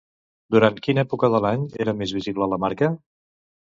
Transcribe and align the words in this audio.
Durant 0.55 0.79
quina 0.87 1.03
època 1.07 1.29
de 1.35 1.43
l'any 1.47 1.67
era 1.87 1.95
més 2.01 2.17
visible 2.19 2.49
la 2.55 2.63
marca? 2.65 2.91